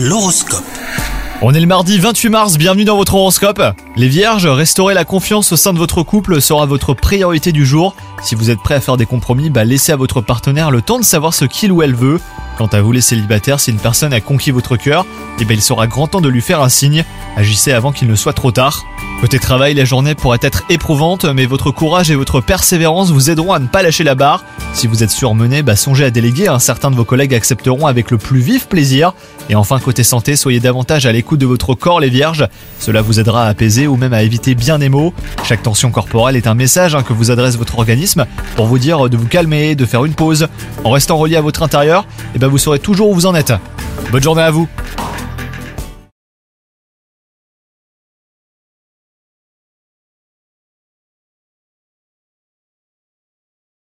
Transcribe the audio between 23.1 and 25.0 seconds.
vous aideront à ne pas lâcher la barre. Si